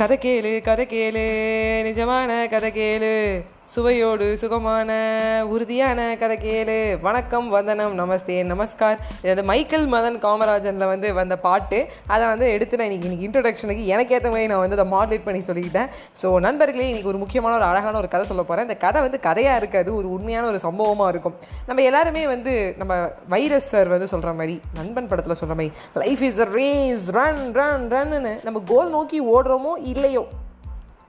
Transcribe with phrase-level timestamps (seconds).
[0.00, 1.22] கதை கேளு கதை கேளு
[1.86, 3.10] நிஜமான கதை கேளு.
[3.72, 4.90] சுவையோடு சுகமான
[5.54, 6.76] உறுதியான கதை கேளு.
[7.04, 8.96] வணக்கம் வந்தனம் நமஸ்தே நமஸ்கார்.
[9.26, 11.78] இது மைக்கேல் மதன் காமராஜனில் வந்து வந்த பாட்டு.
[12.14, 15.42] அதை வந்து எடுத்து நான் இன்னைக்கு இன்னைக்கு இன்ட்ரொடக்ஷனுக்கு எனக்கு ஏற்ற மாதிரி நான் வந்து அதை மாடலேட் பண்ணி
[15.50, 15.88] சொல்லிக்கிட்டேன்.
[16.22, 19.60] ஸோ நண்பர்களே இன்னைக்கு ஒரு முக்கியமான ஒரு அழகான ஒரு கதை சொல்ல போகிறேன் இந்த கதை வந்து கதையாக
[19.62, 21.38] இருக்காது ஒரு உண்மையான ஒரு சம்பவமாக இருக்கும்.
[21.70, 22.92] நம்ம எல்லாருமே வந்து நம்ம
[23.36, 25.72] வைரஸ் சார் வந்து சொல்கிற மாதிரி நண்பன் படத்தில் சொல்கிற மாதிரி
[26.04, 30.24] life is a race run run run நம்ம கோல் நோக்கி ஓடுறோமோ இல்லையோ?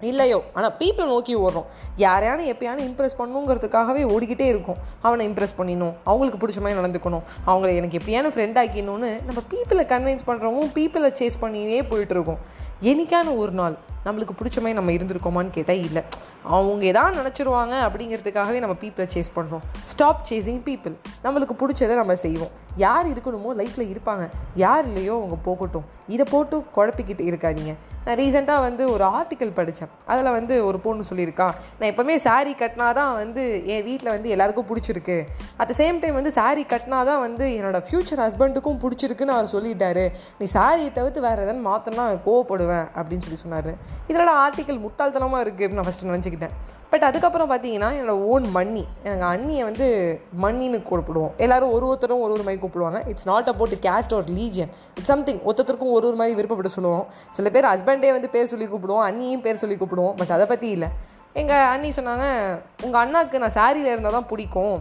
[0.00, 0.42] இல்லையோ.
[0.54, 1.66] ஆனால் பீப்புளை நோக்கி ஓடுறோம்.
[1.98, 4.76] யாரையான எப்பயானு இம்ப்ரெஸ் பண்ணுங்கிறதுக்காகவே ஓடிக்கிட்டே இருக்கும்.
[5.00, 5.94] அவனை இம்ப்ரெஸ் பண்ணிடணும்.
[6.04, 7.22] அவங்களுக்கு பிடிச்ச மாதிரி நடந்துக்கணும்.
[7.46, 12.42] அவங்கள எனக்கு எப்படியான ஃப்ரெண்ட் ஆக்கிடணும்னு நம்ம பீப்புளை கன்வின்ஸ் பண்ணுறவும் பீப்புளை சேஸ் பண்ணியே போயிட்டுருக்கோம்
[12.82, 16.02] என்னைக்கான ஒரு நாள் நம்மளுக்கு பிடிச்ச மாதிரி நம்ம இருந்திருக்கோமான்னு கேட்டால் இல்லை.
[16.42, 22.50] அவங்க எதாவது நினச்சிருவாங்க அப்படிங்கிறதுக்காகவே நம்ம பீப்புளை சேஸ் பண்ணுறோம் ஸ்டாப் சேஸிங் பீப்புள் நம்மளுக்கு பிடிச்சதை நம்ம செய்வோம்.
[22.76, 24.30] யார் இருக்கணுமோ லைஃப்பில் இருப்பாங்க.
[24.54, 25.84] யார் இல்லையோ அவங்க போகட்டும்.
[26.08, 27.74] இதை போட்டு குழப்பிக்கிட்டு இருக்காதீங்க.
[28.04, 31.48] நான் ரீசெண்டாக வந்து ஒரு ஆர்டிக்கல் படித்தேன் அதில் வந்து ஒரு பொண்ணு சொல்லியிருக்கா
[31.78, 33.42] நான் எப்போவுமே சாரீ கட்டினா தான் வந்து
[33.74, 35.16] என் வீட்டில் வந்து எல்லாருக்கும் பிடிச்சிருக்கு.
[35.60, 40.04] அட் த சேம் டைம் வந்து சாரீ கட்டினா தான் வந்து என்னோடய ஃப்யூச்சர் ஹஸ்பண்டுக்கும் பிடிச்சிருக்குன்னு அவர் சொல்லிட்டாரு.
[40.40, 43.72] நீ சாரியை தவிர்த்து வேறு எதாவது மாற்றினா கோவப்படுவேன் அப்படின்னு சொல்லி சொன்னார்.
[44.10, 46.56] இதனால் ஆர்டிக்கல் முட்டாள்தனமாக இருக்குது நான் ஃபஸ்ட்டு நினச்சிக்கிட்டேன்.
[46.90, 49.86] பட் அதுக்கப்புறம் பார்த்தீங்கன்னா என்னோடய ஓன் மண்ணி எனக்கு அண்ணியை வந்து
[50.42, 51.34] மண்ணின்னு கூப்பிடுவோம்.
[51.44, 53.00] எல்லாரும் ஒரு ஒருத்தரும் ஒரு ஒரு மாதிரி கூப்பிடுவாங்க.
[53.08, 57.06] இட்ஸ் நாட் அபவுட் கேஸ்ட் ஒரு லீஜியன் இட்ஸ் சம்திங் ஒருத்தருக்கும் ஒரு ஒரு மாதிரி விருப்பப்பட்டு சொல்லுவோம்.
[57.36, 59.04] சில பேர் ஹஸ்பண்டே வந்து பேர் சொல்லி கூப்பிடுவோம்.
[59.10, 60.16] அண்ணியும் பேர் சொல்லி கூப்பிடுவோம்.
[60.16, 60.88] பட் அதை பற்றி இல்லை.
[61.40, 62.26] எங்கள் அண்ணி சொன்னாங்க
[62.82, 64.76] உங்கள் அண்ணாவுக்கு நான் சாரியில் இருந்தால் தான் பிடிக்கும்.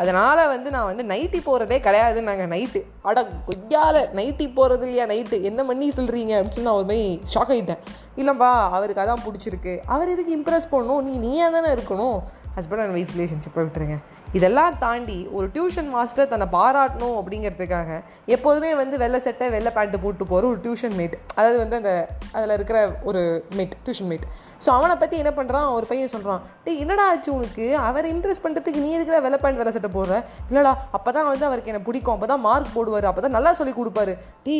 [0.00, 5.38] அதனால் வந்து நான் வந்து நைட்டி போகிறதே கிடையாது நாங்கள் நைட்டு அட கொய்யால நைட்டி போகிறது இல்லையா நைட்டு
[5.50, 6.96] என்ன பண்ணி சொல்கிறீங்க அப்படின்னு சொல்லி நான் ஒரு
[7.34, 7.82] ஷாக் ஆகிட்டேன்
[8.16, 9.72] இல்லைப்பா அவருக்கு அதான் பிடிச்சிருக்கு.
[9.86, 11.02] அவர் எதுக்கு இம்ப்ரெஸ் பண்ணணும்?
[11.02, 12.18] நீ நீயே தானே இருக்கணும்.
[12.56, 13.98] ஹஸ்பண்ட் அண்ட் ஒய்ஃப் ரிலேஷன்ஷிப்பை விட்டுருங்க.
[14.38, 17.98] இதெல்லாம் தாண்டி ஒரு டியூஷன் மாஸ்டர் தன்னை பாராட்டணும் அப்படிங்கிறதுக்காக
[18.36, 21.92] எப்போதுமே வந்து வெள்ளை சட்டை வெள்ளை பேண்ட்டு போட்டு போகிற ஒரு டியூஷன் மேட் அதாவது வந்து அந்த
[22.36, 22.78] அதில் இருக்கிற
[23.10, 23.22] ஒரு
[23.58, 24.26] மேட் டியூஷன் மேட்
[24.64, 27.64] ஸோ அவனை பற்றி என்ன பண்ணுறான் ஒரு பையன் சொல்கிறான் டே என்னடா ஆச்சு உனக்கு?
[27.88, 30.14] அவர் இம்ப்ரெஸ் பண்ணுறதுக்கு நீ இருக்கிற வெள்ளை பேண்ட் வெள்ளை சட்டை போடுற?
[30.50, 32.14] இல்லைடா அப்போ தான் வந்து அவருக்கு என்னை பிடிக்கும்.
[32.16, 33.06] அப்போ தான் மார்க் போடுவார்.
[33.10, 34.12] அப்போ தான் நல்லா சொல்லி கொடுப்பாரு.
[34.46, 34.56] டீ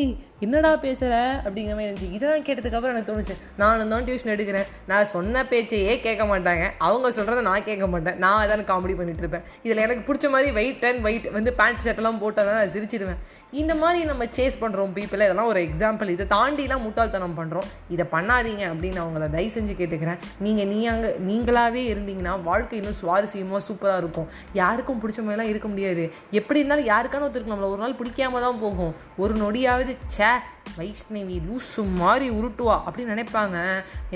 [0.47, 1.15] என்னடா பேசுகிற
[1.45, 2.11] அப்படிங்கிற மாதிரி இருந்துச்சு.
[2.17, 3.37] இதெல்லாம் கேட்டதுக்கப்புறம் எனக்கு தோணுச்சு.
[3.63, 4.69] நானும் தான் டியூஷன் எடுக்கிறேன்.
[4.91, 6.65] நான் சொன்ன பேச்சையே கேட்க மாட்டாங்க.
[6.89, 8.19] அவங்க சொல்கிறத நான் கேட்க மாட்டேன்.
[8.25, 9.45] நான் அதான் காமெடி பண்ணிட்டு இருப்பேன்.
[9.67, 13.21] இதில் எனக்கு பிடிச்ச மாதிரி வெயிட் அண்ட் வெயிட் வந்து பேண்ட் ஷர்ட்லாம் போட்டால் தான் நான் சிரிச்சிடுவேன்.
[13.61, 18.65] இந்த மாதிரி நம்ம சேஸ் பண்ணுறோம் பீப்பிள் இதெல்லாம் ஒரு எக்ஸாம்பிள் இதை தாண்டிலாம் முட்டாள்தனம் பண்ணுறோம் இதை பண்ணாதீங்க
[18.73, 20.21] அப்படின்னு நான் உங்களை தயவு செஞ்சு கேட்டுக்கிறேன்.
[20.47, 24.29] நீங்கள் நீங்க நீங்களாகவே இருந்தீங்கன்னா வாழ்க்கை இன்னும் சுவாரஸ்யமாக சூப்பராக இருக்கும்.
[24.63, 26.05] யாருக்கும் பிடிச்ச மாதிரிலாம் இருக்க முடியாது.
[26.41, 28.93] எப்படி இருந்தாலும் யாருக்கான ஒருத்தருக்கு நம்மளை ஒரு நாள் பிடிக்காம தான் போகும்.
[29.25, 30.33] ஒரு நொடியாவது சே
[30.77, 33.57] வைஷ்ணவி லூசு மாதிரி உருட்டுவா அப்படின்னு நினைப்பாங்க.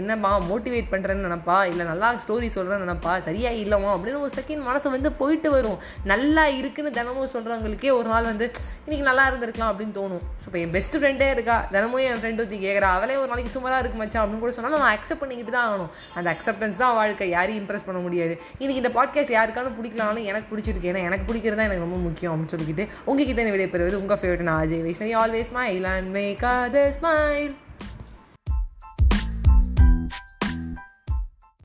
[0.00, 1.56] என்னப்பா மோட்டிவேட் பண்ணுறேன்னு நினப்பா?
[1.70, 3.12] இல்லை நல்லா ஸ்டோரி சொல்கிறேன்னு நினப்பா?
[3.26, 5.78] சரியாக இல்லைவா அப்படின்னு ஒரு செகண்ட் மனசு வந்து போயிட்டு வரும்.
[6.12, 8.46] நல்லா இருக்குன்னு தினமும் சொல்கிறவங்களுக்கே ஒரு நாள் வந்து
[8.86, 10.22] இன்றைக்கி நல்லா இருந்திருக்கலாம் அப்படின்னு தோணும்.
[10.42, 11.56] ஸோ இப்போ என் பெஸ்ட் ஃப்ரெண்டே இருக்கா?
[11.74, 14.94] தினமும் என் ஃப்ரெண்டு ஊற்றி கேட்குறா அவளே ஒரு நாளைக்கு சுமாராக இருக்கு மச்சான் அப்படின்னு கூட சொன்னால் நான்
[14.96, 15.90] அக்செப்ட் பண்ணிக்கிட்டு தான் ஆகணும்.
[16.18, 17.28] அந்த அக்செப்டன்ஸ் தான் வாழ்க்கை.
[17.36, 18.36] யாரையும் இம்ப்ரெஸ் பண்ண முடியாது.
[18.62, 20.90] இன்றைக்கி இந்த பாட்காஸ்ட் யாருக்கான பிடிக்கலாம்னு எனக்கு பிடிச்சிருக்கு.
[20.92, 24.84] ஏன்னா எனக்கு பிடிக்கிறது தான் எனக்கு ரொம்ப முக்கியம் அப்படின்னு சொல்லிக்கிட்டு உங்ககிட்ட விடைபெறுவது உங்கள் ஃபேவரட் நான் Ajay
[24.88, 27.54] Vaishnavi always smile and make other smile